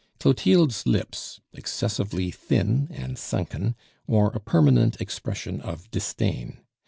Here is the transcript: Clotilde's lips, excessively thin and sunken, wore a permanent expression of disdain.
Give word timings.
Clotilde's 0.19 0.87
lips, 0.87 1.41
excessively 1.53 2.31
thin 2.31 2.87
and 2.89 3.19
sunken, 3.19 3.75
wore 4.07 4.31
a 4.31 4.39
permanent 4.39 4.99
expression 4.99 5.61
of 5.61 5.91
disdain. 5.91 6.59